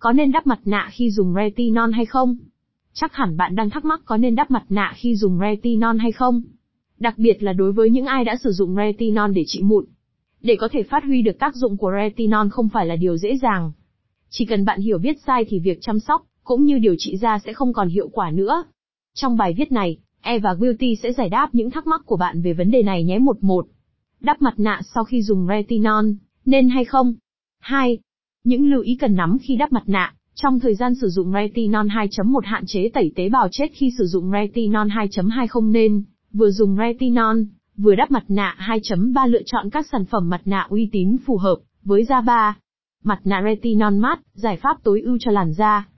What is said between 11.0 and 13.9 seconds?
huy được tác dụng của retinol không phải là điều dễ dàng.